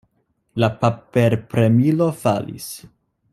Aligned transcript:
La 0.63 0.69
paperpremilo 0.83 2.09
falis. 2.23 2.73